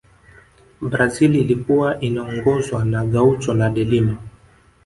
[0.81, 4.17] brazil ilikuwa inaongozwa na gaucho na delima